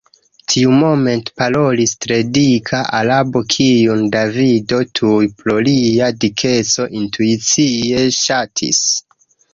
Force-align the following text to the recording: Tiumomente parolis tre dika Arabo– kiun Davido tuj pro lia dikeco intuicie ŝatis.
Tiumomente 0.51 1.33
parolis 1.41 1.93
tre 2.05 2.15
dika 2.37 2.79
Arabo– 3.01 3.43
kiun 3.55 4.01
Davido 4.17 4.79
tuj 5.01 5.23
pro 5.43 5.59
lia 5.69 6.11
dikeco 6.25 6.91
intuicie 7.03 8.05
ŝatis. 8.25 8.81